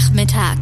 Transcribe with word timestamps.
Nachmittag. 0.00 0.56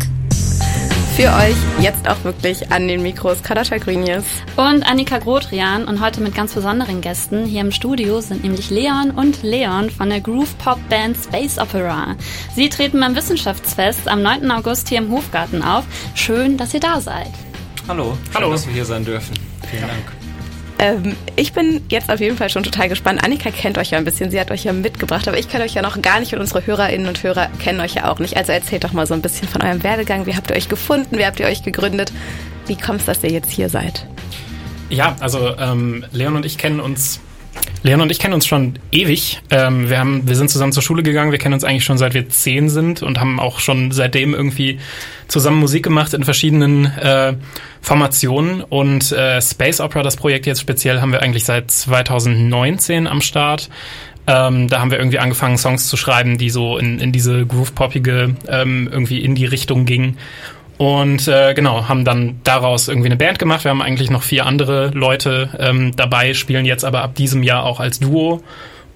Für 1.15 1.29
euch 1.29 1.55
jetzt 1.81 2.09
auch 2.09 2.25
wirklich 2.25 2.73
an 2.73 2.89
den 2.89 3.03
Mikros 3.03 3.41
Kadascha 3.41 3.79
Grünius 3.79 4.25
und 4.57 4.83
Annika 4.83 5.19
Grotrian 5.19 5.85
und 5.85 6.01
heute 6.01 6.21
mit 6.21 6.35
ganz 6.35 6.55
besonderen 6.55 7.01
Gästen. 7.01 7.45
Hier 7.45 7.61
im 7.61 7.71
Studio 7.71 8.21
sind 8.21 8.43
nämlich 8.43 8.71
Leon 8.71 9.13
und 9.13 9.45
Leon 9.45 9.91
von 9.91 10.09
der 10.09 10.21
Groove 10.21 10.59
Pop 10.59 10.81
Band 10.89 11.17
Space 11.17 11.57
Opera. 11.57 12.17
Sie 12.57 12.69
treten 12.69 12.99
beim 12.99 13.15
Wissenschaftsfest 13.15 14.09
am 14.09 14.23
9. 14.23 14.51
August 14.51 14.89
hier 14.89 14.99
im 14.99 15.13
Hofgarten 15.13 15.63
auf. 15.63 15.85
Schön, 16.17 16.57
dass 16.57 16.75
ihr 16.75 16.81
da 16.81 17.01
seid. 17.01 17.31
Hallo, 17.87 18.19
schön, 18.25 18.35
Hallo. 18.35 18.51
dass 18.51 18.67
wir 18.67 18.75
hier 18.75 18.85
sein 18.85 19.05
dürfen. 19.05 19.39
Vielen 19.71 19.83
Dank. 19.83 20.18
Ähm, 20.79 21.17
ich 21.35 21.53
bin 21.53 21.85
jetzt 21.89 22.11
auf 22.11 22.21
jeden 22.21 22.37
Fall 22.37 22.51
schon 22.51 22.63
total 22.63 22.89
gespannt. 22.89 23.23
Annika 23.25 23.51
kennt 23.51 23.79
euch 23.79 23.91
ja 23.91 23.99
ein 23.99 24.05
bisschen, 24.05 24.31
sie 24.31 24.39
hat 24.39 24.51
euch 24.51 24.65
ja 24.65 24.73
mitgebracht, 24.73 25.27
aber 25.27 25.39
ich 25.39 25.49
kenne 25.49 25.65
euch 25.65 25.75
ja 25.75 25.83
noch 25.83 26.01
gar 26.01 26.21
nicht 26.21 26.33
und 26.35 26.41
unsere 26.41 26.65
Hörerinnen 26.65 27.09
und 27.09 27.23
Hörer 27.23 27.49
kennen 27.59 27.81
euch 27.81 27.95
ja 27.95 28.11
auch 28.11 28.21
nicht. 28.21 28.37
Also 28.37 28.53
erzählt 28.53 28.85
doch 28.85 28.93
mal 28.93 29.07
so 29.07 29.15
ein 29.15 29.23
bisschen 29.23 29.49
von 29.49 29.63
eurem 29.63 29.83
Werdegang. 29.83 30.27
Wie 30.27 30.37
habt 30.37 30.51
ihr 30.51 30.57
euch 30.57 30.69
gefunden? 30.69 31.19
Wie 31.19 31.27
habt 31.27 31.41
ihr 31.41 31.47
euch 31.47 31.63
gegründet? 31.63 32.13
Wie 32.67 32.77
kommt 32.77 33.01
es, 33.01 33.07
dass 33.07 33.25
ihr 33.25 33.31
jetzt 33.31 33.51
hier 33.51 33.69
seid? 33.69 34.07
Ja, 34.89 35.17
also 35.21 35.57
ähm, 35.59 36.05
Leon 36.13 36.37
und 36.37 36.47
ich 36.47 36.59
kennen 36.59 36.81
uns 36.81 37.21
Leon 37.83 38.01
und 38.01 38.11
ich 38.11 38.19
kennen 38.19 38.35
uns 38.35 38.47
schon 38.47 38.79
ewig. 38.91 39.41
Ähm, 39.51 39.89
wir, 39.89 39.99
haben, 39.99 40.27
wir 40.27 40.35
sind 40.35 40.51
zusammen 40.51 40.73
zur 40.73 40.83
Schule 40.83 41.03
gegangen. 41.03 41.31
Wir 41.31 41.39
kennen 41.39 41.55
uns 41.55 41.65
eigentlich 41.65 41.85
schon 41.85 41.99
seit 41.99 42.15
wir 42.15 42.29
zehn 42.29 42.69
sind 42.69 43.03
und 43.03 43.21
haben 43.21 43.39
auch 43.39 43.61
schon 43.61 43.93
seitdem 43.93 44.35
irgendwie 44.35 44.81
zusammen 45.29 45.61
Musik 45.61 45.85
gemacht 45.85 46.13
in 46.13 46.25
verschiedenen 46.25 46.87
äh, 46.87 47.35
Formationen. 47.81 48.63
Und 48.63 49.13
äh, 49.13 49.41
Space 49.41 49.81
Opera, 49.81 50.03
das 50.03 50.17
Projekt 50.17 50.47
jetzt 50.47 50.61
speziell, 50.61 51.01
haben 51.01 51.13
wir 51.13 51.23
eigentlich 51.23 51.45
seit 51.45 51.71
2019 51.71 53.07
am 53.07 53.21
Start. 53.21 53.69
Ähm, 54.27 54.69
da 54.69 54.81
haben 54.81 54.91
wir 54.91 54.99
irgendwie 54.99 55.21
angefangen, 55.21 55.57
Songs 55.57 55.89
zu 55.89 55.97
schreiben, 55.97 56.37
die 56.37 56.51
so 56.51 56.77
in, 56.77 56.99
in 56.99 57.13
diese 57.13 57.47
groove-poppige, 57.47 58.35
ähm, 58.47 58.89
irgendwie 58.93 59.21
in 59.21 59.35
die 59.35 59.47
Richtung 59.47 59.87
gingen. 59.87 60.19
Und 60.79 61.27
äh, 61.27 61.55
genau, 61.55 61.89
haben 61.89 62.05
dann 62.05 62.41
daraus 62.45 62.87
irgendwie 62.87 63.09
eine 63.09 63.17
Band 63.17 63.41
gemacht. 63.41 63.65
Wir 63.65 63.71
haben 63.71 63.83
eigentlich 63.83 64.11
noch 64.11 64.23
vier 64.23 64.47
andere 64.47 64.91
Leute 64.95 65.51
ähm, 65.59 65.95
dabei, 65.97 66.35
spielen 66.35 66.65
jetzt 66.65 66.85
aber 66.85 67.03
ab 67.03 67.17
diesem 67.17 67.43
Jahr 67.43 67.65
auch 67.65 67.81
als 67.81 67.99
Duo. 67.99 68.43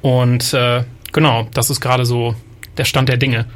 Und 0.00 0.54
äh, 0.54 0.84
genau, 1.12 1.48
das 1.52 1.70
ist 1.70 1.80
gerade 1.80 2.06
so 2.06 2.36
der 2.76 2.84
Stand 2.84 3.08
der 3.08 3.16
Dinge. 3.16 3.46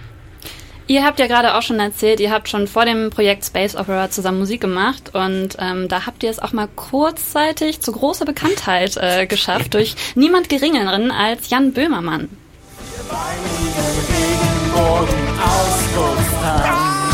Ihr 0.89 1.05
habt 1.05 1.19
ja 1.19 1.27
gerade 1.27 1.55
auch 1.57 1.63
schon 1.63 1.81
erzählt, 1.81 2.21
ihr 2.21 2.31
habt 2.31 2.49
schon 2.49 2.69
vor 2.69 2.85
dem 2.85 3.11
Projekt 3.11 3.45
Space 3.45 3.75
Opera 3.75 4.09
zusammen 4.09 4.39
Musik 4.39 4.61
gemacht 4.61 5.11
und 5.15 5.57
ähm, 5.59 5.89
da 5.89 6.07
habt 6.07 6.23
ihr 6.23 6.31
es 6.31 6.39
auch 6.39 6.53
mal 6.53 6.69
kurzzeitig 6.77 7.81
zu 7.81 7.91
großer 7.91 8.25
Bekanntheit 8.25 8.97
äh, 8.97 9.27
geschafft 9.27 9.75
durch 9.75 9.97
niemand 10.15 10.49
Geringeren 10.49 11.11
als 11.11 11.51
Jan 11.51 11.73
Böhmermann. 11.73 12.29
Wir 16.45 17.06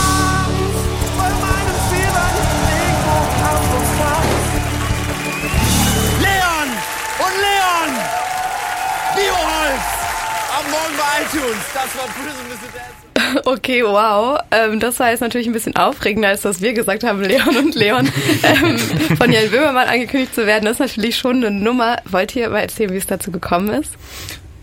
morgen 10.71 10.95
bei 10.97 11.23
iTunes. 11.23 11.59
Das 11.75 11.97
war 11.97 12.07
Prism 12.09 12.43
Dance. 12.75 13.13
Okay, 13.45 13.83
wow. 13.83 14.39
Ähm, 14.51 14.81
das 14.81 14.99
war 15.01 15.11
jetzt 15.11 15.21
natürlich 15.21 15.47
ein 15.47 15.53
bisschen 15.53 15.77
aufregender, 15.77 16.29
als 16.29 16.43
dass 16.43 16.61
wir 16.61 16.73
gesagt 16.73 17.03
haben, 17.05 17.23
Leon 17.23 17.57
und 17.57 17.75
Leon 17.75 18.11
ähm, 18.43 18.79
von 19.17 19.33
Jan 19.33 19.51
Böhmermann 19.51 19.89
angekündigt 19.89 20.35
zu 20.35 20.47
werden. 20.47 20.65
Das 20.65 20.75
ist 20.75 20.81
natürlich 20.81 21.17
schon 21.17 21.37
eine 21.37 21.51
Nummer. 21.51 21.97
Wollt 22.05 22.37
ihr 22.37 22.49
mal 22.51 22.61
erzählen, 22.61 22.93
wie 22.93 22.99
es 22.99 23.07
dazu 23.07 23.31
gekommen 23.31 23.71
ist? 23.71 23.93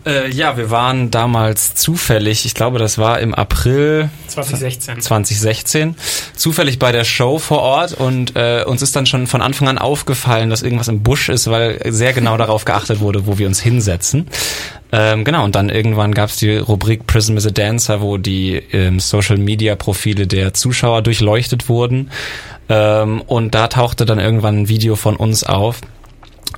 Äh, 0.10 0.30
ja, 0.32 0.58
wir 0.58 0.72
waren 0.72 1.12
damals 1.12 1.76
zufällig, 1.76 2.46
ich 2.46 2.56
glaube, 2.56 2.80
das 2.80 2.98
war 2.98 3.20
im 3.20 3.36
April 3.36 4.10
2016. 4.28 5.02
2016, 5.02 5.96
zufällig 6.36 6.80
bei 6.80 6.92
der 6.92 7.04
Show 7.04 7.38
vor 7.38 7.60
Ort 7.60 7.94
und 7.94 8.36
äh, 8.36 8.64
uns 8.66 8.82
ist 8.82 8.96
dann 8.96 9.06
schon 9.06 9.28
von 9.28 9.42
Anfang 9.42 9.68
an 9.68 9.78
aufgefallen, 9.78 10.50
dass 10.50 10.64
irgendwas 10.64 10.88
im 10.88 11.04
Busch 11.04 11.30
ist, 11.30 11.50
weil 11.50 11.80
sehr 11.92 12.14
genau 12.14 12.38
darauf 12.38 12.66
geachtet 12.66 13.02
wurde, 13.02 13.28
wo 13.28 13.38
wir 13.38 13.46
uns 13.46 13.60
hinsetzen. 13.60 14.28
Ähm, 14.92 15.24
genau, 15.24 15.44
und 15.44 15.56
dann 15.56 15.70
irgendwann 15.70 16.16
gab 16.16 16.30
es 16.30 16.38
die 16.38 16.58
Rubrik 16.58 17.06
Prism 17.06 17.38
is 17.38 17.46
a 17.46 17.52
Dancer, 17.52 18.02
wo 18.02 18.18
die 18.18 18.56
ähm, 18.72 19.00
Social-Media-Profile 19.00 20.26
der 20.26 20.56
Zuschauer 20.56 21.04
durchleuchtet 21.04 21.70
wurden. 21.70 22.10
Ähm, 22.68 23.22
und 23.22 23.54
da 23.54 23.68
tauchte 23.68 24.08
dann 24.08 24.18
irgendwann 24.18 24.62
ein 24.62 24.70
Video 24.70 24.96
von 24.96 25.16
uns 25.16 25.44
auf, 25.44 25.82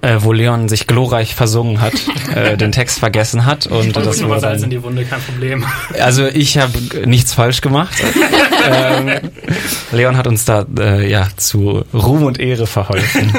äh, 0.01 0.17
wo 0.19 0.33
Leon 0.33 0.67
sich 0.69 0.87
glorreich 0.87 1.35
versungen 1.35 1.81
hat, 1.81 1.93
äh, 2.35 2.57
den 2.57 2.71
Text 2.71 2.99
vergessen 2.99 3.45
hat 3.45 3.67
und 3.67 3.95
das 3.95 4.19
nur 4.21 4.39
Salz 4.39 4.63
in 4.63 4.69
die 4.69 4.81
Wunde, 4.81 5.05
kein 5.05 5.21
Problem. 5.21 5.65
Also 5.99 6.25
ich 6.25 6.57
habe 6.57 6.73
nichts 7.05 7.33
falsch 7.33 7.61
gemacht. 7.61 7.93
ähm, 8.71 9.31
Leon 9.91 10.17
hat 10.17 10.27
uns 10.27 10.45
da 10.45 10.65
äh, 10.79 11.09
ja 11.09 11.27
zu 11.35 11.83
Ruhm 11.93 12.23
und 12.23 12.39
Ehre 12.39 12.65
verholfen. 12.65 13.31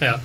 ja. 0.00 0.20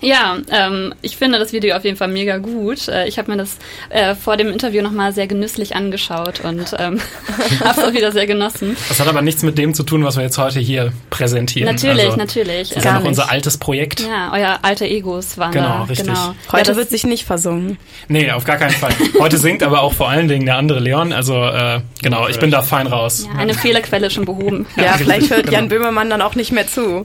Ja, 0.00 0.38
ähm, 0.50 0.94
ich 1.02 1.16
finde 1.16 1.38
das 1.38 1.52
Video 1.52 1.76
auf 1.76 1.84
jeden 1.84 1.96
Fall 1.96 2.08
mega 2.08 2.38
gut. 2.38 2.88
Äh, 2.88 3.08
ich 3.08 3.18
habe 3.18 3.30
mir 3.30 3.36
das 3.36 3.58
äh, 3.90 4.14
vor 4.14 4.36
dem 4.36 4.48
Interview 4.48 4.82
nochmal 4.82 5.12
sehr 5.12 5.26
genüsslich 5.26 5.74
angeschaut 5.74 6.40
und 6.40 6.74
ähm, 6.78 7.00
habe 7.60 7.80
es 7.80 7.86
auch 7.86 7.92
wieder 7.92 8.12
sehr 8.12 8.26
genossen. 8.26 8.76
Das 8.88 9.00
hat 9.00 9.08
aber 9.08 9.22
nichts 9.22 9.42
mit 9.42 9.58
dem 9.58 9.74
zu 9.74 9.82
tun, 9.82 10.04
was 10.04 10.16
wir 10.16 10.22
jetzt 10.22 10.38
heute 10.38 10.60
hier 10.60 10.92
präsentieren. 11.10 11.72
Natürlich, 11.72 12.06
also, 12.06 12.16
natürlich. 12.16 12.68
Das 12.68 12.78
ist 12.78 12.84
ja 12.84 12.98
noch 12.98 13.04
unser 13.04 13.30
altes 13.30 13.58
Projekt. 13.58 14.00
Ja, 14.00 14.32
euer 14.32 14.60
alte 14.62 14.86
Egos 14.86 15.36
waren 15.38 15.52
genau, 15.52 15.68
da. 15.68 15.82
Richtig. 15.84 16.06
Genau, 16.06 16.34
Heute 16.52 16.72
ja, 16.72 16.76
wird 16.76 16.90
sich 16.90 17.04
nicht 17.04 17.24
versungen. 17.24 17.78
Nee, 18.08 18.30
auf 18.30 18.44
gar 18.44 18.56
keinen 18.56 18.72
Fall. 18.72 18.92
Heute 19.18 19.38
singt 19.38 19.62
aber 19.62 19.82
auch 19.82 19.92
vor 19.92 20.08
allen 20.08 20.28
Dingen 20.28 20.46
der 20.46 20.56
andere 20.56 20.80
Leon. 20.80 21.12
Also 21.12 21.34
äh, 21.42 21.80
genau, 22.02 22.28
ich 22.28 22.38
bin 22.38 22.50
da 22.50 22.62
fein 22.62 22.86
raus. 22.86 23.26
Ja, 23.26 23.38
eine 23.38 23.54
Fehlerquelle 23.54 24.10
schon 24.10 24.24
behoben. 24.24 24.66
Ja, 24.76 24.92
vielleicht 24.98 25.30
hört 25.30 25.50
Jan 25.50 25.68
genau. 25.68 25.80
Böhmermann 25.80 26.10
dann 26.10 26.22
auch 26.22 26.34
nicht 26.34 26.52
mehr 26.52 26.66
zu. 26.66 27.02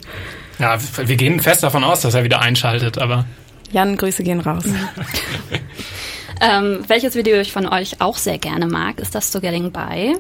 Ja, 0.64 0.78
wir 0.80 1.18
gehen 1.18 1.42
fest 1.42 1.62
davon 1.62 1.84
aus, 1.84 2.00
dass 2.00 2.14
er 2.14 2.24
wieder 2.24 2.42
einschaltet, 2.42 2.98
aber. 2.98 3.26
Jan, 3.74 3.98
Grüße 3.98 4.24
gehen 4.24 4.40
raus. 4.40 4.64
ähm, 6.42 6.80
welches 6.88 7.16
Video 7.16 7.38
ich 7.42 7.52
von 7.52 7.68
euch 7.68 8.00
auch 8.00 8.16
sehr 8.16 8.38
gerne 8.38 8.66
mag, 8.66 8.98
ist 8.98 9.14
das 9.14 9.30
To 9.32 9.42
Getting 9.42 9.74
By. 9.74 10.16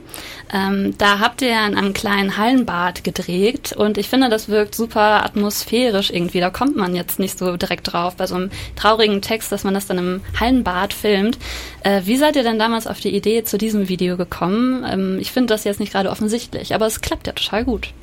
Ähm, 0.53 0.95
da 0.97 1.19
habt 1.19 1.41
ihr 1.43 1.51
in 1.51 1.77
einem 1.77 1.93
kleinen 1.93 2.35
Hallenbad 2.35 3.05
gedreht 3.05 3.71
und 3.71 3.97
ich 3.97 4.09
finde, 4.09 4.27
das 4.27 4.49
wirkt 4.49 4.75
super 4.75 5.23
atmosphärisch 5.23 6.09
irgendwie. 6.09 6.41
Da 6.41 6.49
kommt 6.49 6.75
man 6.75 6.93
jetzt 6.93 7.19
nicht 7.19 7.39
so 7.39 7.55
direkt 7.55 7.93
drauf 7.93 8.17
bei 8.17 8.27
so 8.27 8.35
einem 8.35 8.51
traurigen 8.75 9.21
Text, 9.21 9.49
dass 9.49 9.63
man 9.63 9.73
das 9.73 9.87
dann 9.87 9.97
im 9.97 10.21
Hallenbad 10.37 10.91
filmt. 10.91 11.37
Äh, 11.85 12.01
wie 12.03 12.17
seid 12.17 12.35
ihr 12.35 12.43
denn 12.43 12.59
damals 12.59 12.85
auf 12.85 12.99
die 12.99 13.15
Idee 13.15 13.45
zu 13.45 13.57
diesem 13.57 13.87
Video 13.87 14.17
gekommen? 14.17 14.85
Ähm, 14.85 15.19
ich 15.21 15.31
finde 15.31 15.53
das 15.53 15.63
jetzt 15.63 15.79
nicht 15.79 15.93
gerade 15.93 16.09
offensichtlich, 16.09 16.75
aber 16.75 16.85
es 16.85 16.99
klappt 16.99 17.27
ja 17.27 17.33
total 17.33 17.63
gut. 17.63 17.93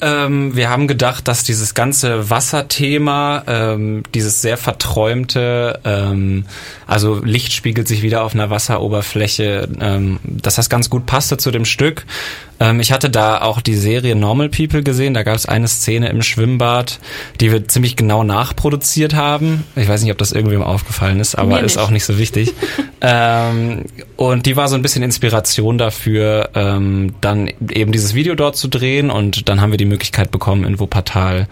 Ähm, 0.00 0.54
wir 0.54 0.68
haben 0.68 0.88
gedacht, 0.88 1.26
dass 1.26 1.42
dieses 1.42 1.74
ganze 1.74 2.28
Wasserthema, 2.28 3.44
ähm, 3.46 4.02
dieses 4.14 4.42
sehr 4.42 4.58
verträumte, 4.58 5.80
ähm, 5.84 6.44
also 6.86 7.22
Licht 7.24 7.52
spiegelt 7.52 7.88
sich 7.88 8.02
wieder 8.02 8.22
auf 8.22 8.34
einer 8.34 8.50
Wasseroberfläche, 8.50 9.68
ähm, 9.80 10.18
dass 10.22 10.56
das 10.56 10.68
ganz 10.68 10.90
gut 10.90 11.06
passte 11.06 11.38
zu 11.38 11.50
dem 11.50 11.64
Stück. 11.64 12.04
Ähm, 12.60 12.80
ich 12.80 12.92
hatte 12.92 13.10
da 13.10 13.40
auch 13.42 13.60
die 13.60 13.74
Serie 13.74 14.14
Normal 14.14 14.48
People 14.48 14.82
gesehen. 14.82 15.14
Da 15.14 15.22
gab 15.22 15.36
es 15.36 15.46
eine 15.46 15.68
Szene 15.68 16.08
im 16.08 16.22
Schwimmbad, 16.22 16.98
die 17.40 17.52
wir 17.52 17.68
ziemlich 17.68 17.96
genau 17.96 18.24
nachproduziert 18.24 19.14
haben. 19.14 19.64
Ich 19.76 19.88
weiß 19.88 20.02
nicht, 20.02 20.12
ob 20.12 20.18
das 20.18 20.32
irgendwem 20.32 20.62
aufgefallen 20.62 21.20
ist, 21.20 21.34
aber 21.34 21.62
ist 21.62 21.78
auch 21.78 21.90
nicht 21.90 22.04
so 22.04 22.18
wichtig. 22.18 22.54
ähm, 23.00 23.84
und 24.16 24.46
die 24.46 24.56
war 24.56 24.68
so 24.68 24.76
ein 24.76 24.82
bisschen 24.82 25.02
Inspiration 25.02 25.78
dafür, 25.78 26.50
ähm, 26.54 27.14
dann 27.20 27.50
eben 27.70 27.92
dieses 27.92 28.14
Video 28.14 28.34
dort 28.34 28.56
zu 28.56 28.68
drehen. 28.68 29.10
Und 29.10 29.48
dann 29.48 29.60
haben 29.60 29.70
wir 29.70 29.78
die 29.78 29.84
Möglichkeit 29.84 30.30
bekommen, 30.30 30.64
in 30.64 30.78
Wuppertal 30.78 31.48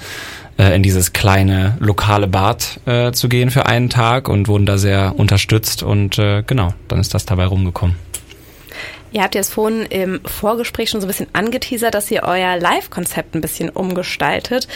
äh, 0.59 0.75
in 0.75 0.82
dieses 0.82 1.12
kleine 1.12 1.76
lokale 1.81 2.28
Bad 2.28 2.81
äh, 2.87 3.12
zu 3.12 3.28
gehen 3.28 3.50
für 3.50 3.66
einen 3.66 3.91
Tag 3.91 4.28
und 4.28 4.48
wurden 4.48 4.66
da 4.66 4.78
sehr 4.78 5.14
unterstützt. 5.16 5.82
Und 5.82 6.19
äh, 6.19 6.43
genau, 6.47 6.75
dann 6.88 7.00
ist 7.00 7.14
das 7.14 7.26
dabei 7.26 7.46
rumgekommen. 7.46 7.96
Ihr 9.14 9.22
habt 9.22 9.37
jetzt 9.37 9.52
vorhin 9.52 9.82
im 9.82 10.20
Vorgespräch 10.25 10.90
schon 10.90 11.00
so 11.00 11.06
ein 11.06 11.08
bisschen 11.08 11.28
angeteasert, 11.34 11.94
dass 11.94 12.11
ihr 12.11 12.25
euer 12.25 12.56
Live-Konzept 12.56 13.37
ein 13.37 13.40
bisschen 13.40 13.70
umgestaltet. 13.70 14.66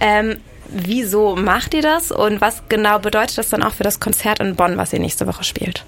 Ähm, 0.00 0.36
wieso 0.68 1.34
macht 1.34 1.72
ihr 1.72 1.80
das 1.80 2.12
und 2.12 2.42
was 2.42 2.64
genau 2.68 2.98
bedeutet 2.98 3.38
das 3.38 3.48
dann 3.48 3.62
auch 3.62 3.72
für 3.72 3.84
das 3.84 3.98
Konzert 3.98 4.40
in 4.40 4.54
Bonn, 4.54 4.76
was 4.76 4.92
ihr 4.92 4.98
nächste 4.98 5.26
Woche 5.26 5.44
spielt? 5.44 5.86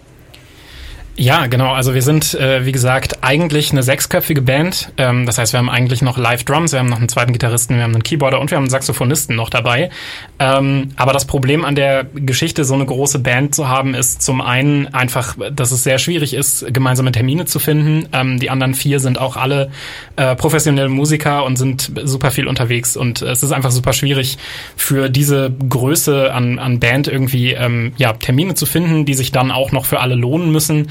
Ja, 1.20 1.48
genau. 1.48 1.72
Also 1.72 1.94
wir 1.94 2.02
sind, 2.02 2.34
äh, 2.34 2.64
wie 2.64 2.70
gesagt, 2.70 3.24
eigentlich 3.24 3.72
eine 3.72 3.82
sechsköpfige 3.82 4.40
Band. 4.40 4.92
Ähm, 4.98 5.26
das 5.26 5.36
heißt, 5.36 5.52
wir 5.52 5.58
haben 5.58 5.68
eigentlich 5.68 6.00
noch 6.00 6.16
Live-Drums, 6.16 6.70
wir 6.70 6.78
haben 6.78 6.88
noch 6.88 6.98
einen 6.98 7.08
zweiten 7.08 7.32
Gitarristen, 7.32 7.74
wir 7.74 7.82
haben 7.82 7.92
einen 7.92 8.04
Keyboarder 8.04 8.38
und 8.40 8.52
wir 8.52 8.56
haben 8.56 8.62
einen 8.62 8.70
Saxophonisten 8.70 9.34
noch 9.34 9.50
dabei. 9.50 9.90
Ähm, 10.38 10.90
aber 10.94 11.12
das 11.12 11.24
Problem 11.24 11.64
an 11.64 11.74
der 11.74 12.04
Geschichte, 12.04 12.62
so 12.62 12.74
eine 12.74 12.86
große 12.86 13.18
Band 13.18 13.52
zu 13.52 13.68
haben, 13.68 13.94
ist 13.94 14.22
zum 14.22 14.40
einen 14.40 14.94
einfach, 14.94 15.36
dass 15.50 15.72
es 15.72 15.82
sehr 15.82 15.98
schwierig 15.98 16.34
ist, 16.34 16.72
gemeinsame 16.72 17.10
Termine 17.10 17.46
zu 17.46 17.58
finden. 17.58 18.08
Ähm, 18.12 18.38
die 18.38 18.48
anderen 18.48 18.74
vier 18.74 19.00
sind 19.00 19.18
auch 19.18 19.36
alle 19.36 19.72
äh, 20.14 20.36
professionelle 20.36 20.88
Musiker 20.88 21.44
und 21.44 21.56
sind 21.56 21.90
super 22.04 22.30
viel 22.30 22.46
unterwegs. 22.46 22.96
Und 22.96 23.22
es 23.22 23.42
ist 23.42 23.50
einfach 23.50 23.72
super 23.72 23.92
schwierig 23.92 24.38
für 24.76 25.08
diese 25.08 25.52
Größe 25.68 26.32
an, 26.32 26.60
an 26.60 26.78
Band 26.78 27.08
irgendwie 27.08 27.54
ähm, 27.54 27.92
ja, 27.96 28.12
Termine 28.12 28.54
zu 28.54 28.66
finden, 28.66 29.04
die 29.04 29.14
sich 29.14 29.32
dann 29.32 29.50
auch 29.50 29.72
noch 29.72 29.84
für 29.84 29.98
alle 29.98 30.14
lohnen 30.14 30.52
müssen. 30.52 30.86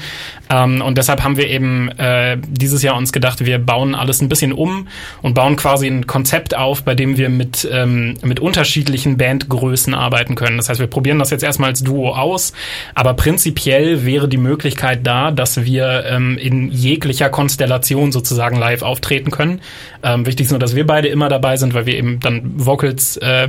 Ähm, 0.50 0.82
und 0.82 0.98
deshalb 0.98 1.22
haben 1.22 1.36
wir 1.36 1.48
eben 1.48 1.88
äh, 1.98 2.38
dieses 2.46 2.82
Jahr 2.82 2.96
uns 2.96 3.12
gedacht, 3.12 3.44
wir 3.44 3.58
bauen 3.58 3.94
alles 3.94 4.20
ein 4.20 4.28
bisschen 4.28 4.52
um 4.52 4.88
und 5.22 5.34
bauen 5.34 5.56
quasi 5.56 5.86
ein 5.86 6.06
Konzept 6.06 6.56
auf, 6.56 6.82
bei 6.82 6.94
dem 6.94 7.16
wir 7.16 7.28
mit, 7.28 7.68
ähm, 7.70 8.14
mit 8.22 8.40
unterschiedlichen 8.40 9.16
Bandgrößen 9.16 9.94
arbeiten 9.94 10.34
können. 10.34 10.56
Das 10.56 10.68
heißt, 10.68 10.80
wir 10.80 10.86
probieren 10.86 11.18
das 11.18 11.30
jetzt 11.30 11.42
erstmal 11.42 11.70
als 11.70 11.82
Duo 11.82 12.14
aus, 12.14 12.52
aber 12.94 13.14
prinzipiell 13.14 14.04
wäre 14.04 14.28
die 14.28 14.36
Möglichkeit 14.36 15.06
da, 15.06 15.30
dass 15.30 15.64
wir 15.64 16.04
ähm, 16.06 16.38
in 16.38 16.70
jeglicher 16.70 17.28
Konstellation 17.28 18.12
sozusagen 18.12 18.56
live 18.58 18.82
auftreten 18.82 19.30
können. 19.30 19.60
Ähm, 20.02 20.26
wichtig 20.26 20.46
ist 20.46 20.50
nur, 20.50 20.60
dass 20.60 20.74
wir 20.74 20.86
beide 20.86 21.08
immer 21.08 21.28
dabei 21.28 21.56
sind, 21.56 21.74
weil 21.74 21.86
wir 21.86 21.94
eben 21.94 22.20
dann 22.20 22.42
Vocals 22.56 23.16
äh, 23.18 23.48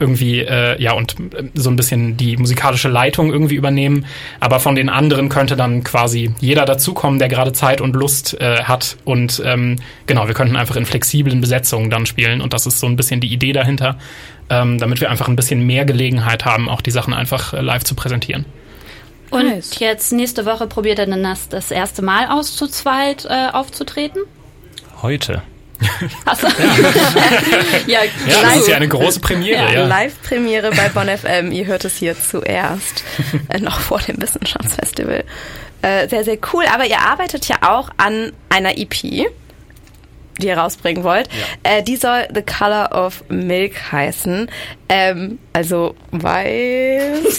irgendwie, 0.00 0.40
äh, 0.40 0.80
ja, 0.80 0.92
und 0.92 1.16
äh, 1.34 1.44
so 1.54 1.70
ein 1.70 1.76
bisschen 1.76 2.16
die 2.16 2.36
musikalische 2.36 2.88
Leitung 2.88 3.32
irgendwie 3.32 3.54
übernehmen. 3.54 4.06
Aber 4.40 4.60
von 4.60 4.74
den 4.74 4.88
anderen 4.88 5.28
könnte 5.28 5.56
dann 5.56 5.84
quasi 5.84 6.32
jeder 6.40 6.64
dazukommen, 6.64 7.18
der 7.18 7.28
gerade 7.28 7.52
Zeit 7.52 7.80
und 7.80 7.94
Lust 7.94 8.40
äh, 8.40 8.64
hat. 8.64 8.96
Und 9.04 9.42
ähm, 9.44 9.76
genau, 10.06 10.26
wir 10.28 10.34
könnten 10.34 10.56
einfach 10.56 10.76
in 10.76 10.86
flexiblen 10.86 11.40
Besetzungen 11.40 11.90
dann 11.90 12.06
spielen. 12.06 12.40
Und 12.40 12.52
das 12.52 12.66
ist 12.66 12.80
so 12.80 12.86
ein 12.86 12.96
bisschen 12.96 13.20
die 13.20 13.32
Idee 13.32 13.52
dahinter, 13.52 13.98
ähm, 14.50 14.78
damit 14.78 15.00
wir 15.00 15.10
einfach 15.10 15.28
ein 15.28 15.36
bisschen 15.36 15.66
mehr 15.66 15.84
Gelegenheit 15.84 16.44
haben, 16.44 16.68
auch 16.68 16.80
die 16.80 16.90
Sachen 16.90 17.12
einfach 17.14 17.52
äh, 17.52 17.60
live 17.60 17.84
zu 17.84 17.94
präsentieren. 17.94 18.44
Und 19.30 19.46
nice. 19.46 19.78
jetzt 19.78 20.12
nächste 20.12 20.46
Woche 20.46 20.66
probiert 20.66 20.98
er 20.98 21.06
dann 21.06 21.22
das, 21.22 21.48
das 21.48 21.70
erste 21.70 22.02
Mal 22.02 22.28
aus, 22.28 22.56
zu 22.56 22.66
zweit 22.66 23.26
äh, 23.26 23.48
aufzutreten? 23.52 24.22
Heute. 25.02 25.42
Achso. 26.24 26.48
Ja, 26.48 26.54
ja, 27.86 28.04
ja 28.26 28.42
das 28.42 28.56
ist 28.56 28.68
ja 28.68 28.76
eine 28.76 28.88
große 28.88 29.20
Premiere. 29.20 29.62
Ja, 29.62 29.70
ja. 29.70 29.86
Live-Premiere 29.86 30.70
bei 30.70 30.88
Bonn 30.88 31.08
FM. 31.08 31.52
Ihr 31.52 31.66
hört 31.66 31.84
es 31.84 31.96
hier 31.96 32.20
zuerst, 32.20 33.04
äh, 33.48 33.58
noch 33.60 33.80
vor 33.80 34.00
dem 34.00 34.20
Wissenschaftsfestival. 34.20 35.24
Äh, 35.82 36.08
sehr, 36.08 36.24
sehr 36.24 36.38
cool. 36.52 36.64
Aber 36.72 36.86
ihr 36.86 37.00
arbeitet 37.00 37.46
ja 37.48 37.56
auch 37.62 37.90
an 37.96 38.32
einer 38.48 38.76
EP, 38.76 38.90
die 39.00 40.46
ihr 40.46 40.58
rausbringen 40.58 41.04
wollt. 41.04 41.28
Äh, 41.62 41.82
die 41.82 41.96
soll 41.96 42.26
The 42.34 42.42
Color 42.42 42.92
of 42.92 43.24
Milk 43.28 43.92
heißen. 43.92 44.50
Ähm, 44.88 45.38
also 45.52 45.94
weiß. 46.10 47.38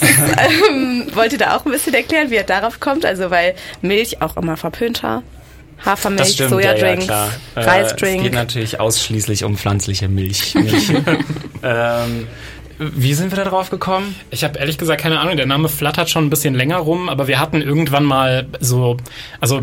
ähm, 0.70 1.06
wollt 1.12 1.32
ihr 1.32 1.38
da 1.38 1.56
auch 1.56 1.66
ein 1.66 1.72
bisschen 1.72 1.94
erklären, 1.94 2.30
wie 2.30 2.36
ihr 2.36 2.42
darauf 2.42 2.80
kommt? 2.80 3.04
Also 3.04 3.30
weil 3.30 3.54
Milch 3.82 4.22
auch 4.22 4.36
immer 4.36 4.56
verpönter 4.56 5.22
Hafermilch, 5.84 6.32
stimmt, 6.32 6.50
Sojadrinks, 6.50 7.06
ja, 7.06 7.28
ja, 7.56 7.62
Reisdrink. 7.62 8.14
Äh, 8.14 8.16
es 8.18 8.22
geht 8.24 8.34
natürlich 8.34 8.80
ausschließlich 8.80 9.44
um 9.44 9.56
pflanzliche 9.56 10.08
Milch. 10.08 10.54
Milch. 10.54 10.90
ähm, 11.62 12.26
wie 12.80 13.12
sind 13.12 13.30
wir 13.30 13.36
da 13.36 13.44
drauf 13.44 13.68
gekommen? 13.68 14.14
Ich 14.30 14.42
habe 14.42 14.58
ehrlich 14.58 14.78
gesagt 14.78 15.02
keine 15.02 15.20
Ahnung. 15.20 15.36
Der 15.36 15.44
Name 15.44 15.68
flattert 15.68 16.08
schon 16.08 16.24
ein 16.24 16.30
bisschen 16.30 16.54
länger 16.54 16.78
rum, 16.78 17.10
aber 17.10 17.28
wir 17.28 17.38
hatten 17.38 17.60
irgendwann 17.60 18.04
mal 18.04 18.46
so, 18.58 18.96
also 19.38 19.60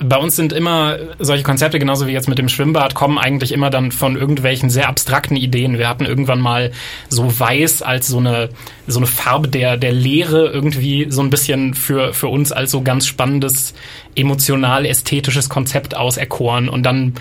bei 0.00 0.16
uns 0.16 0.36
sind 0.36 0.52
immer 0.52 0.96
solche 1.18 1.42
Konzepte, 1.42 1.80
genauso 1.80 2.06
wie 2.06 2.12
jetzt 2.12 2.28
mit 2.28 2.38
dem 2.38 2.48
Schwimmbad, 2.48 2.94
kommen 2.94 3.18
eigentlich 3.18 3.50
immer 3.50 3.70
dann 3.70 3.90
von 3.90 4.14
irgendwelchen 4.16 4.70
sehr 4.70 4.88
abstrakten 4.88 5.36
Ideen. 5.36 5.78
Wir 5.78 5.88
hatten 5.88 6.04
irgendwann 6.04 6.38
mal 6.38 6.70
so 7.08 7.40
weiß 7.40 7.82
als 7.82 8.06
so 8.06 8.18
eine 8.18 8.50
so 8.86 9.00
eine 9.00 9.06
Farbe 9.06 9.48
der 9.48 9.76
der 9.76 9.92
Leere 9.92 10.46
irgendwie 10.46 11.06
so 11.10 11.22
ein 11.22 11.30
bisschen 11.30 11.74
für 11.74 12.14
für 12.14 12.28
uns 12.28 12.52
als 12.52 12.70
so 12.70 12.82
ganz 12.82 13.08
spannendes 13.08 13.74
emotional 14.14 14.86
ästhetisches 14.86 15.48
Konzept 15.48 15.96
auserkoren 15.96 16.68
und 16.68 16.84
dann 16.84 17.14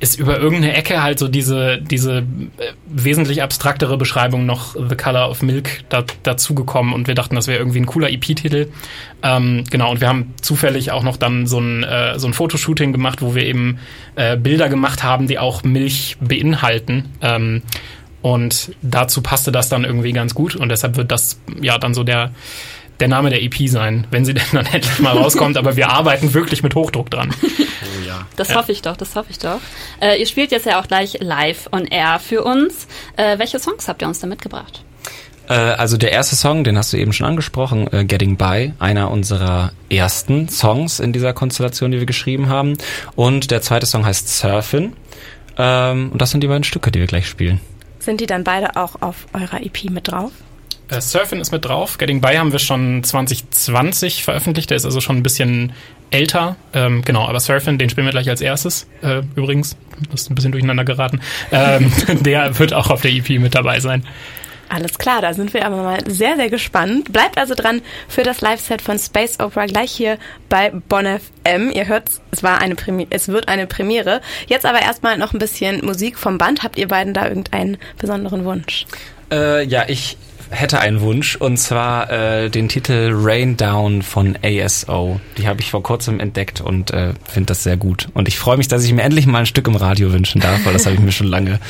ist 0.00 0.18
über 0.18 0.38
irgendeine 0.38 0.74
Ecke 0.74 1.02
halt 1.02 1.18
so 1.18 1.28
diese, 1.28 1.78
diese 1.78 2.18
äh, 2.18 2.72
wesentlich 2.86 3.42
abstraktere 3.42 3.96
Beschreibung 3.96 4.46
noch 4.46 4.74
The 4.74 4.94
Color 4.96 5.30
of 5.30 5.42
Milk 5.42 5.84
da, 5.88 6.04
dazugekommen 6.22 6.92
und 6.92 7.08
wir 7.08 7.14
dachten, 7.14 7.34
das 7.34 7.48
wäre 7.48 7.58
irgendwie 7.58 7.80
ein 7.80 7.86
cooler 7.86 8.10
EP-Titel. 8.10 8.68
Ähm, 9.22 9.64
genau, 9.70 9.90
und 9.90 10.00
wir 10.00 10.08
haben 10.08 10.34
zufällig 10.40 10.92
auch 10.92 11.02
noch 11.02 11.16
dann 11.16 11.46
so 11.46 11.58
ein, 11.58 11.82
äh, 11.82 12.18
so 12.18 12.28
ein 12.28 12.34
Fotoshooting 12.34 12.92
gemacht, 12.92 13.22
wo 13.22 13.34
wir 13.34 13.44
eben 13.44 13.78
äh, 14.14 14.36
Bilder 14.36 14.68
gemacht 14.68 15.02
haben, 15.02 15.26
die 15.26 15.38
auch 15.38 15.64
Milch 15.64 16.16
beinhalten. 16.20 17.10
Ähm, 17.20 17.62
und 18.22 18.72
dazu 18.82 19.22
passte 19.22 19.52
das 19.52 19.68
dann 19.68 19.84
irgendwie 19.84 20.12
ganz 20.12 20.34
gut 20.34 20.56
und 20.56 20.68
deshalb 20.70 20.96
wird 20.96 21.12
das 21.12 21.40
ja 21.60 21.78
dann 21.78 21.94
so 21.94 22.02
der 22.02 22.32
der 23.00 23.08
Name 23.08 23.30
der 23.30 23.42
EP 23.42 23.68
sein, 23.68 24.06
wenn 24.10 24.24
sie 24.24 24.34
denn 24.34 24.44
dann 24.52 24.66
endlich 24.66 24.98
mal 24.98 25.16
rauskommt. 25.16 25.56
aber 25.56 25.76
wir 25.76 25.90
arbeiten 25.90 26.34
wirklich 26.34 26.62
mit 26.62 26.74
Hochdruck 26.74 27.10
dran. 27.10 27.34
Oh 27.80 28.06
ja. 28.06 28.26
Das 28.36 28.48
ja. 28.48 28.56
hoffe 28.56 28.72
ich 28.72 28.82
doch, 28.82 28.96
das 28.96 29.14
hoffe 29.14 29.30
ich 29.30 29.38
doch. 29.38 29.60
Äh, 30.00 30.18
ihr 30.18 30.26
spielt 30.26 30.50
jetzt 30.50 30.66
ja 30.66 30.80
auch 30.80 30.88
gleich 30.88 31.18
live 31.20 31.68
on 31.72 31.86
air 31.86 32.18
für 32.18 32.42
uns. 32.42 32.86
Äh, 33.16 33.38
welche 33.38 33.58
Songs 33.60 33.88
habt 33.88 34.02
ihr 34.02 34.08
uns 34.08 34.18
da 34.18 34.26
mitgebracht? 34.26 34.82
Äh, 35.48 35.54
also 35.54 35.96
der 35.96 36.12
erste 36.12 36.36
Song, 36.36 36.64
den 36.64 36.76
hast 36.76 36.92
du 36.92 36.96
eben 36.96 37.12
schon 37.12 37.26
angesprochen, 37.26 37.90
äh, 37.92 38.04
Getting 38.04 38.36
By, 38.36 38.72
einer 38.78 39.10
unserer 39.10 39.72
ersten 39.88 40.48
Songs 40.48 41.00
in 41.00 41.12
dieser 41.12 41.32
Konstellation, 41.32 41.90
die 41.90 41.98
wir 41.98 42.06
geschrieben 42.06 42.48
haben. 42.48 42.76
Und 43.16 43.50
der 43.50 43.62
zweite 43.62 43.86
Song 43.86 44.04
heißt 44.04 44.28
Surfin. 44.28 44.94
Ähm, 45.56 46.10
und 46.12 46.20
das 46.20 46.30
sind 46.30 46.42
die 46.42 46.48
beiden 46.48 46.64
Stücke, 46.64 46.90
die 46.90 47.00
wir 47.00 47.06
gleich 47.06 47.26
spielen. 47.26 47.60
Sind 47.98 48.20
die 48.20 48.26
dann 48.26 48.44
beide 48.44 48.76
auch 48.76 49.02
auf 49.02 49.26
eurer 49.32 49.62
EP 49.62 49.90
mit 49.90 50.08
drauf? 50.08 50.30
Äh, 50.88 51.00
Surfing 51.00 51.40
ist 51.40 51.52
mit 51.52 51.64
drauf. 51.64 51.98
Getting 51.98 52.20
By 52.20 52.36
haben 52.36 52.52
wir 52.52 52.58
schon 52.58 53.04
2020 53.04 54.24
veröffentlicht. 54.24 54.70
Der 54.70 54.76
ist 54.76 54.84
also 54.84 55.00
schon 55.00 55.16
ein 55.16 55.22
bisschen 55.22 55.72
älter. 56.10 56.56
Ähm, 56.72 57.02
genau, 57.04 57.26
aber 57.26 57.40
Surfing, 57.40 57.78
den 57.78 57.90
spielen 57.90 58.06
wir 58.06 58.12
gleich 58.12 58.28
als 58.28 58.40
erstes. 58.40 58.86
Äh, 59.02 59.22
übrigens, 59.34 59.76
das 60.10 60.22
ist 60.22 60.30
ein 60.30 60.34
bisschen 60.34 60.52
durcheinander 60.52 60.84
geraten. 60.84 61.20
Ähm, 61.52 61.92
der 62.20 62.58
wird 62.58 62.72
auch 62.72 62.90
auf 62.90 63.02
der 63.02 63.12
EP 63.12 63.28
mit 63.38 63.54
dabei 63.54 63.80
sein. 63.80 64.04
Alles 64.70 64.98
klar, 64.98 65.22
da 65.22 65.32
sind 65.32 65.54
wir 65.54 65.64
aber 65.64 65.82
mal 65.82 65.98
sehr, 66.06 66.36
sehr 66.36 66.50
gespannt. 66.50 67.10
Bleibt 67.10 67.38
also 67.38 67.54
dran 67.54 67.80
für 68.06 68.22
das 68.22 68.42
Live-Set 68.42 68.82
von 68.82 68.98
Space 68.98 69.40
Opera 69.40 69.64
gleich 69.64 69.90
hier 69.90 70.18
bei 70.50 70.70
Bonn 70.70 71.06
FM. 71.06 71.70
Ihr 71.70 71.88
hört, 71.88 72.10
es 72.30 72.42
war 72.42 72.60
eine 72.60 72.74
Premiere, 72.74 73.08
es 73.10 73.28
wird 73.28 73.48
eine 73.48 73.66
Premiere. 73.66 74.20
Jetzt 74.46 74.66
aber 74.66 74.82
erstmal 74.82 75.16
noch 75.16 75.32
ein 75.32 75.38
bisschen 75.38 75.84
Musik 75.86 76.18
vom 76.18 76.36
Band. 76.36 76.62
Habt 76.62 76.76
ihr 76.76 76.88
beiden 76.88 77.14
da 77.14 77.28
irgendeinen 77.28 77.78
besonderen 77.98 78.44
Wunsch? 78.44 78.84
Äh, 79.30 79.64
ja, 79.64 79.84
ich 79.88 80.18
hätte 80.50 80.80
einen 80.80 81.00
Wunsch 81.00 81.36
und 81.36 81.56
zwar 81.58 82.10
äh, 82.10 82.50
den 82.50 82.68
Titel 82.68 83.12
Rain 83.14 83.56
Down 83.56 84.02
von 84.02 84.38
ASO. 84.42 85.20
Die 85.36 85.46
habe 85.46 85.60
ich 85.60 85.70
vor 85.70 85.82
kurzem 85.82 86.20
entdeckt 86.20 86.60
und 86.60 86.90
äh, 86.90 87.14
finde 87.24 87.46
das 87.46 87.62
sehr 87.62 87.76
gut. 87.76 88.08
Und 88.14 88.28
ich 88.28 88.38
freue 88.38 88.56
mich, 88.56 88.68
dass 88.68 88.84
ich 88.84 88.92
mir 88.92 89.02
endlich 89.02 89.26
mal 89.26 89.40
ein 89.40 89.46
Stück 89.46 89.66
im 89.68 89.76
Radio 89.76 90.12
wünschen 90.12 90.40
darf, 90.40 90.64
weil 90.64 90.72
das 90.72 90.86
habe 90.86 90.94
ich 90.94 91.00
mir 91.00 91.12
schon 91.12 91.26
lange, 91.26 91.60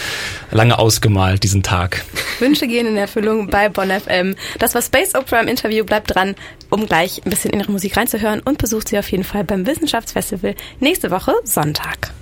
lange 0.51 0.79
ausgemalt, 0.79 1.43
diesen 1.43 1.63
Tag. 1.63 2.05
Wünsche 2.39 2.67
gehen 2.67 2.87
in 2.87 2.97
Erfüllung 2.97 3.49
bei 3.49 3.69
Bonn 3.69 3.91
FM. 3.91 4.35
Das 4.59 4.75
war 4.75 4.83
Space 4.83 5.15
Opera 5.15 5.41
im 5.41 5.49
Interview. 5.49 5.85
Bleibt 5.85 6.15
dran, 6.15 6.35
um 6.71 6.87
gleich 6.87 7.23
ein 7.25 7.31
bisschen 7.31 7.51
in 7.53 7.61
ihre 7.61 7.73
Musik 7.73 7.97
reinzuhören 7.97 8.41
und 8.41 8.59
besucht 8.59 8.89
sie 8.89 8.99
auf 8.99 9.11
jeden 9.11 9.25
Fall 9.25 9.45
beim 9.45 9.67
Wissenschaftsfestival 9.67 10.55
nächste 10.81 11.11
Woche 11.11 11.35
Sonntag. 11.45 12.13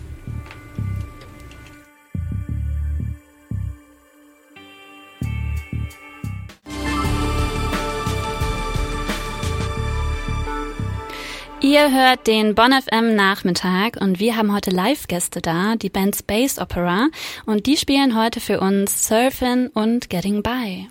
Ihr 11.66 11.90
hört 11.92 12.28
den 12.28 12.54
Bonn 12.54 12.70
FM 12.70 13.16
Nachmittag 13.16 13.96
und 14.00 14.20
wir 14.20 14.36
haben 14.36 14.54
heute 14.54 14.70
Live-Gäste 14.70 15.42
da, 15.42 15.74
die 15.74 15.88
Band 15.90 16.14
Space 16.14 16.60
Opera 16.60 17.08
und 17.44 17.66
die 17.66 17.76
spielen 17.76 18.16
heute 18.16 18.38
für 18.38 18.60
uns 18.60 19.08
Surfing 19.08 19.70
und 19.74 20.08
Getting 20.08 20.44
By. 20.44 20.86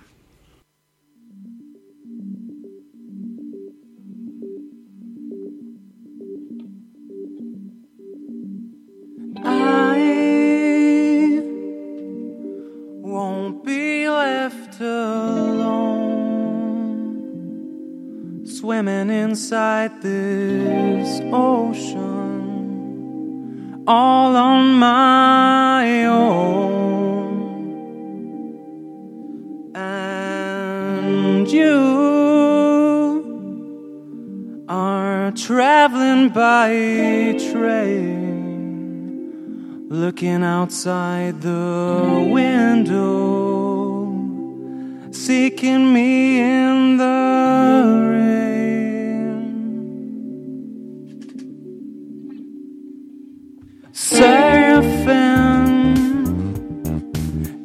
Inside 19.45 20.01
this 20.01 21.21
ocean 21.31 22.33
all 23.85 24.35
on 24.35 24.73
my 24.73 26.05
own. 26.05 27.35
And 29.75 31.47
you 31.47 31.77
are 34.67 35.31
traveling 35.33 36.29
by 36.29 37.37
train, 37.51 38.49
looking 39.89 40.43
outside 40.43 41.41
the 41.41 42.29
window, 42.31 44.07
seeking 45.11 45.93
me 45.93 46.39
in 46.39 46.97
the 46.97 48.05
rain. 48.09 48.14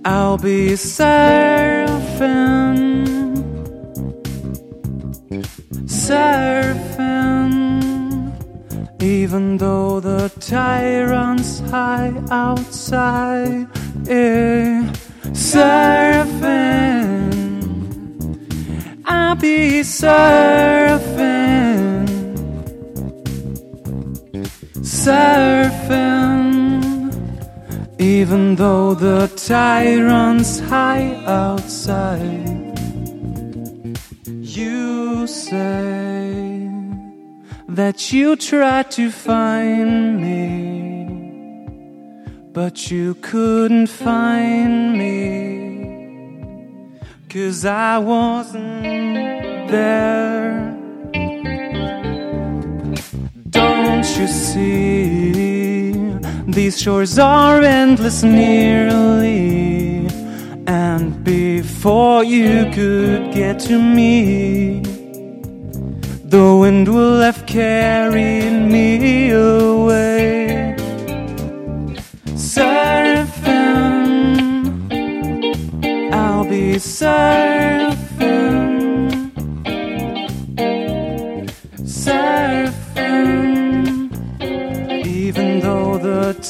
I'll 0.03 0.39
be 0.39 0.71
surfing, 0.71 1.07
surfing. 5.85 7.53
Even 9.03 9.59
though 9.59 10.01
the 10.01 10.31
tide 10.41 11.11
runs 11.11 11.61
high 11.71 12.15
outside, 12.31 13.69
eh, 14.09 14.91
surfing, 15.33 16.41
I'll 19.05 19.37
be 19.37 19.81
surfing, 19.83 20.87
surfing. 24.81 26.40
Even 28.01 28.57
though 28.57 28.95
the 28.95 29.27
tide 29.37 29.99
runs 29.99 30.59
high 30.59 31.23
outside, 31.27 32.79
you 34.27 35.27
say 35.27 36.71
that 37.69 38.11
you 38.11 38.37
tried 38.37 38.91
to 38.93 39.11
find 39.11 40.19
me, 40.19 41.05
but 42.55 42.91
you 42.91 43.17
couldn't 43.21 43.89
find 43.89 44.97
me, 44.97 46.41
cause 47.29 47.67
I 47.67 47.99
wasn't 47.99 49.69
there. 49.71 50.75
Don't 53.51 54.09
you 54.17 54.27
see? 54.27 55.40
These 56.53 56.81
shores 56.81 57.19
are 57.19 57.63
endless 57.63 58.25
nearly. 58.25 60.09
And 60.67 61.23
before 61.23 62.25
you 62.25 62.69
could 62.73 63.33
get 63.33 63.61
to 63.61 63.81
me, 63.81 64.81
the 66.25 66.57
wind 66.61 66.89
will 66.89 67.21
have 67.21 67.47
carried 67.47 68.51
me 68.51 69.31
away. 69.31 70.75
Surfing, 72.35 74.11
I'll 76.13 76.45
be 76.45 76.75
surfing. 76.75 78.80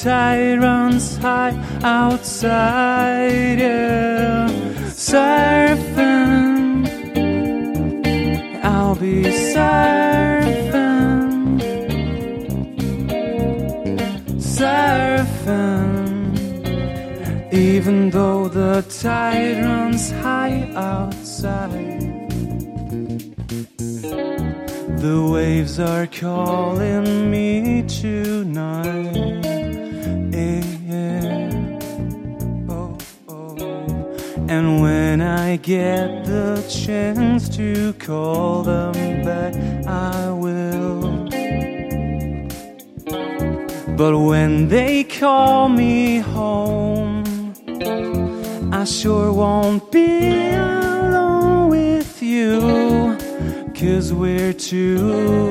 Tide 0.03 0.61
runs 0.63 1.19
high 1.19 1.53
outside, 1.83 3.59
yeah. 3.59 4.49
Surfing, 4.89 6.87
I'll 8.65 8.95
be 8.95 9.25
surfing, 9.55 10.81
surfing, 14.39 15.93
even 17.53 18.09
though 18.09 18.49
the 18.49 18.83
tide 19.03 19.63
runs 19.63 20.11
high 20.23 20.73
outside. 20.75 21.99
The 25.01 25.29
waves 25.33 25.79
are 25.79 26.07
calling 26.07 27.31
me 27.31 27.83
tonight. 27.83 29.20
And 34.51 34.83
when 34.83 35.21
I 35.21 35.59
get 35.59 36.25
the 36.25 36.61
chance 36.69 37.49
to 37.51 37.93
call 37.93 38.65
them 38.65 39.23
back, 39.23 39.55
I 39.87 40.29
will. 40.33 41.29
But 43.97 44.19
when 44.19 44.67
they 44.67 45.05
call 45.05 45.69
me 45.69 46.19
home, 46.19 47.55
I 48.73 48.83
sure 48.83 49.33
won't 49.33 49.93
be 49.93 50.51
alone 50.51 51.69
with 51.69 52.21
you, 52.21 53.17
cause 53.73 54.13
we're 54.13 54.53
two. 54.53 55.50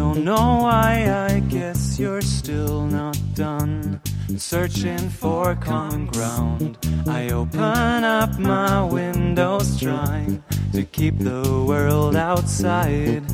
don't 0.00 0.24
know 0.24 0.60
why, 0.62 0.92
I 1.30 1.40
guess 1.40 1.98
you're 1.98 2.22
still 2.22 2.86
not 2.86 3.18
done 3.34 4.00
searching 4.38 5.10
for 5.10 5.54
common 5.56 6.06
ground. 6.06 6.78
I 7.06 7.28
open 7.28 8.04
up 8.18 8.38
my 8.38 8.82
windows, 8.82 9.78
trying 9.78 10.42
to 10.72 10.84
keep 10.84 11.18
the 11.18 11.42
world 11.68 12.16
outside. 12.16 13.28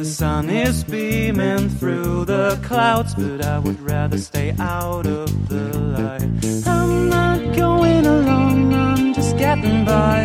The 0.00 0.06
sun 0.06 0.48
is 0.48 0.84
beaming 0.84 1.68
through 1.68 2.24
the 2.24 2.58
clouds, 2.62 3.14
but 3.14 3.44
I 3.44 3.58
would 3.58 3.80
rather 3.80 4.16
stay 4.16 4.54
out 4.58 5.06
of 5.06 5.28
the 5.50 5.66
light. 5.98 6.66
I'm 6.66 7.10
not 7.10 7.40
going 7.54 8.06
alone, 8.06 8.72
I'm 8.72 9.12
just 9.12 9.36
getting 9.36 9.84
by. 9.84 10.18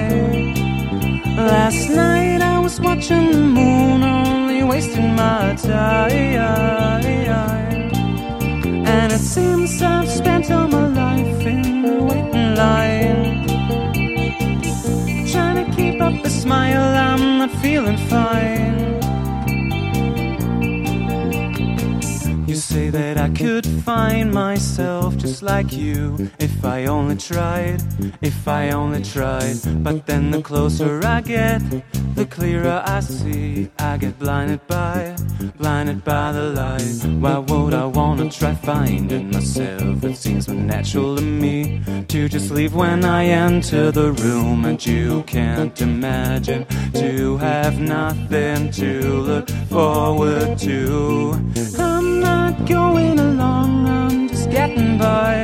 Last 1.54 1.90
night 1.90 2.42
I 2.42 2.60
was 2.60 2.80
watching 2.80 3.32
the 3.34 3.44
moon 3.58 4.47
wasting 4.68 5.16
my 5.16 5.56
time. 5.56 6.18
And 8.86 9.12
it 9.12 9.20
seems 9.20 9.82
I've 9.82 10.10
spent 10.10 10.52
all 10.52 10.68
my 10.68 10.88
life 10.88 11.46
in 11.46 11.82
the 11.82 12.04
waiting 12.04 12.56
line. 12.56 13.48
Trying 15.32 15.66
to 15.66 15.76
keep 15.76 16.02
up 16.02 16.26
a 16.26 16.30
smile, 16.30 16.96
I'm 16.96 17.38
not 17.40 17.52
feeling 17.62 17.98
fine. 17.98 18.76
You 22.48 22.56
say 22.56 22.90
that 22.90 23.18
I 23.18 23.30
could 23.30 23.66
find 23.66 24.32
myself 24.32 25.18
just 25.18 25.44
like 25.44 25.72
you 25.74 26.30
if 26.40 26.64
I 26.64 26.86
only 26.86 27.18
tried, 27.18 27.82
if 28.22 28.48
I 28.48 28.72
only 28.72 29.04
tried. 29.04 29.58
But 29.84 30.06
then 30.06 30.32
the 30.32 30.42
closer 30.42 31.02
I 31.06 31.22
get, 31.22 31.62
the 32.18 32.26
clearer 32.26 32.82
I 32.84 33.00
see. 33.00 33.70
I 33.78 33.96
get 33.98 34.18
blinded 34.18 34.66
by, 34.68 35.16
blinded 35.58 36.04
by 36.04 36.32
the 36.32 36.50
light. 36.62 36.98
Why 37.22 37.38
would 37.38 37.76
I 37.76 37.86
wanna 37.86 38.30
try 38.32 38.56
finding 38.56 39.30
myself? 39.32 40.04
It 40.04 40.18
seems 40.18 40.48
more 40.48 40.60
natural 40.60 41.16
to 41.18 41.22
me 41.22 41.82
to 42.08 42.28
just 42.28 42.50
leave 42.50 42.74
when 42.74 43.06
I 43.06 43.26
enter 43.26 43.92
the 43.92 44.12
room, 44.14 44.66
and 44.66 44.84
you 44.84 45.24
can't 45.28 45.80
imagine 45.80 46.66
to 46.94 47.38
have 47.38 47.80
nothing 47.80 48.72
to 48.72 48.92
look 49.30 49.50
forward 49.70 50.58
to. 50.68 51.34
I'm 51.78 52.20
not 52.20 52.66
going 52.66 53.20
along, 53.20 53.88
I'm 53.88 54.28
just 54.28 54.50
getting 54.50 54.98
by. 54.98 55.36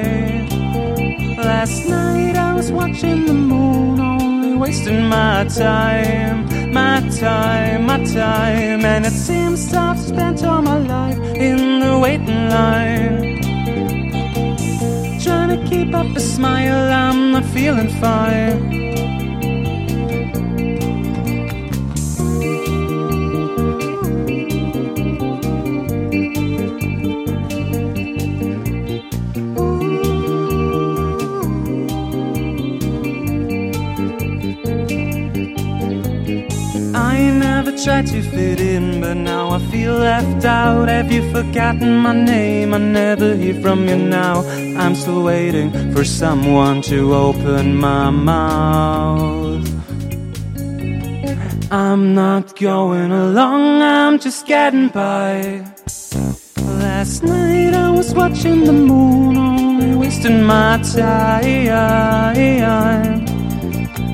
Last 1.38 1.88
night 1.88 2.36
I 2.36 2.56
was 2.56 2.72
watching 2.72 3.26
the 3.26 3.34
moon, 3.34 4.00
wasting 4.64 5.10
my 5.10 5.44
time, 5.44 6.46
my 6.72 7.02
time, 7.20 7.86
my 7.86 8.02
time. 8.06 8.86
And 8.86 9.06
it 9.06 9.12
seems 9.12 9.74
I've 9.74 10.00
spent 10.00 10.42
all 10.46 10.62
my 10.62 10.78
life 10.78 11.20
in 11.36 11.82
the 11.82 12.00
waiting 12.00 12.48
line. 12.56 13.42
Trying 15.22 15.52
to 15.56 15.60
keep 15.70 15.94
up 15.94 16.08
a 16.16 16.20
smile, 16.22 16.82
I'm 17.04 17.34
not 17.34 17.44
feeling 17.44 17.90
fine. 18.00 18.93
Fit 38.44 38.60
in, 38.60 39.00
but 39.00 39.16
now 39.16 39.52
I 39.58 39.60
feel 39.72 39.94
left 39.94 40.44
out. 40.46 40.88
Have 40.90 41.10
you 41.12 41.24
forgotten 41.32 41.92
my 42.08 42.14
name? 42.14 42.74
I 42.74 42.80
never 43.02 43.30
hear 43.36 43.58
from 43.62 43.80
you 43.90 43.98
now. 43.98 44.36
I'm 44.82 44.96
still 44.96 45.24
waiting 45.24 45.70
for 45.94 46.04
someone 46.04 46.82
to 46.92 47.00
open 47.14 47.66
my 47.90 48.10
mouth. 48.10 49.66
I'm 51.72 52.04
not 52.24 52.46
going 52.70 53.12
along, 53.12 53.64
I'm 53.82 54.16
just 54.20 54.42
getting 54.46 54.90
by. 54.90 55.34
Last 56.86 57.24
night 57.24 57.74
I 57.86 57.90
was 57.98 58.10
watching 58.14 58.60
the 58.70 58.78
moon, 58.90 59.38
only 59.38 59.96
wasting 59.96 60.44
my 60.44 60.72
time. 60.96 61.74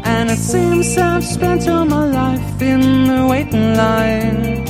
And 0.03 0.29
it 0.29 0.37
seems 0.37 0.97
I've 0.97 1.23
spent 1.23 1.67
all 1.67 1.85
my 1.85 2.05
life 2.05 2.61
in 2.61 2.81
the 3.07 3.27
waiting 3.29 3.75
line. 3.75 4.67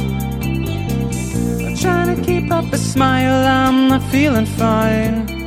I'm 1.65 1.75
trying 1.75 2.15
to 2.15 2.21
keep 2.23 2.51
up 2.51 2.71
a 2.73 2.77
smile, 2.77 3.45
I'm 3.45 3.87
not 3.89 4.03
feeling 4.11 4.45
fine. 4.45 5.38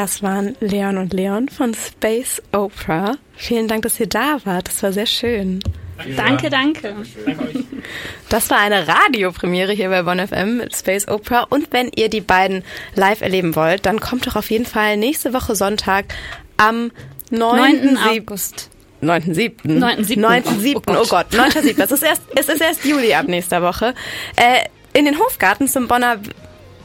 Das 0.00 0.22
waren 0.22 0.56
Leon 0.60 0.96
und 0.96 1.12
Leon 1.12 1.50
von 1.50 1.74
Space 1.74 2.40
Opera. 2.52 3.18
Vielen 3.36 3.68
Dank, 3.68 3.82
dass 3.82 4.00
ihr 4.00 4.06
da 4.06 4.38
wart. 4.44 4.68
Das 4.68 4.82
war 4.82 4.94
sehr 4.94 5.04
schön. 5.04 5.62
Danke, 6.16 6.48
danke. 6.48 6.96
Das 8.30 8.48
war 8.48 8.56
eine 8.60 8.88
Radiopremiere 8.88 9.72
hier 9.72 9.90
bei 9.90 10.02
Bonn 10.02 10.26
FM 10.26 10.56
mit 10.56 10.74
Space 10.74 11.06
Opera. 11.06 11.42
Und 11.50 11.70
wenn 11.72 11.90
ihr 11.94 12.08
die 12.08 12.22
beiden 12.22 12.64
live 12.94 13.20
erleben 13.20 13.54
wollt, 13.54 13.84
dann 13.84 14.00
kommt 14.00 14.26
doch 14.26 14.36
auf 14.36 14.50
jeden 14.50 14.64
Fall 14.64 14.96
nächste 14.96 15.34
Woche 15.34 15.54
Sonntag 15.54 16.06
am 16.56 16.92
9. 17.30 17.92
9. 17.92 17.98
August. 17.98 18.70
9.7. 19.02 19.66
9.7. 19.66 20.18
9.7. 20.18 20.76
Oh, 20.76 21.02
oh 21.02 21.06
Gott, 21.10 21.26
9.7. 21.30 21.78
Es 21.78 21.92
ist 21.92 22.02
erst, 22.02 22.22
es 22.34 22.48
ist 22.48 22.62
erst 22.62 22.86
Juli 22.86 23.12
ab 23.12 23.28
nächster 23.28 23.60
Woche. 23.60 23.92
Äh, 24.36 24.64
in 24.98 25.04
den 25.04 25.18
Hofgarten 25.18 25.68
zum 25.68 25.88
Bonner 25.88 26.16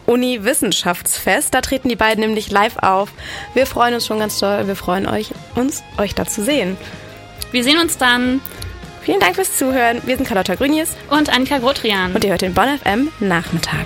Uni-Wissenschaftsfest. 0.05 1.53
Da 1.53 1.61
treten 1.61 1.89
die 1.89 1.95
beiden 1.95 2.21
nämlich 2.21 2.51
live 2.51 2.77
auf. 2.77 3.09
Wir 3.53 3.65
freuen 3.65 3.93
uns 3.93 4.05
schon 4.05 4.19
ganz 4.19 4.39
toll. 4.39 4.67
Wir 4.67 4.75
freuen 4.75 5.07
euch, 5.07 5.31
uns, 5.55 5.83
euch 5.97 6.15
da 6.15 6.25
zu 6.25 6.43
sehen. 6.43 6.77
Wir 7.51 7.63
sehen 7.63 7.79
uns 7.79 7.97
dann. 7.97 8.41
Vielen 9.01 9.19
Dank 9.19 9.35
fürs 9.35 9.57
Zuhören. 9.57 10.01
Wir 10.05 10.17
sind 10.17 10.27
Carlotta 10.27 10.55
Grünies 10.55 10.89
und 11.09 11.29
Annika 11.29 11.59
Grotrian. 11.59 12.13
Und 12.13 12.23
ihr 12.23 12.31
hört 12.31 12.41
den 12.41 12.53
Bonn 12.53 12.79
FM 12.79 13.11
Nachmittag. 13.19 13.85